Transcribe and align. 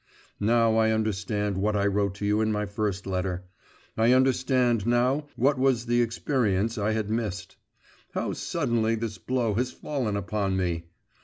Now 0.39 0.77
I 0.77 0.89
understand 0.89 1.57
what 1.59 1.75
I 1.75 1.85
wrote 1.85 2.15
to 2.15 2.25
you 2.25 2.41
in 2.41 2.51
my 2.51 2.65
first 2.65 3.05
letter; 3.05 3.43
I 3.95 4.13
understand 4.13 4.87
now 4.87 5.27
what 5.35 5.59
was 5.59 5.85
the 5.85 6.01
experience 6.01 6.75
I 6.75 6.93
had 6.93 7.11
missed. 7.11 7.55
How 8.15 8.33
suddenly 8.33 8.95
this 8.95 9.19
blow 9.19 9.53
has 9.53 9.71
fallen 9.71 10.17
upon 10.17 10.57
me! 10.57 10.85